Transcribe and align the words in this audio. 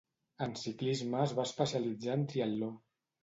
En 0.45 0.53
ciclisme 0.61 1.19
es 1.25 1.35
va 1.39 1.45
especialitzar 1.49 2.17
en 2.21 2.25
triatló. 2.33 2.73